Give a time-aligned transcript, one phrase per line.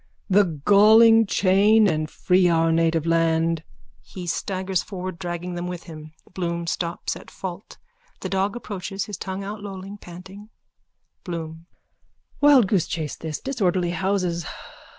[0.35, 1.87] _The galling chain.
[1.87, 3.63] And free our native land.
[4.03, 6.13] _(He staggers forward, dragging them with him.
[6.33, 7.77] Bloom stops, at fault.
[8.21, 10.49] The dog approaches, his tongue outlolling, panting.)_
[11.23, 11.67] BLOOM:
[12.41, 13.39] Wildgoose chase this.
[13.39, 14.47] Disorderly houses.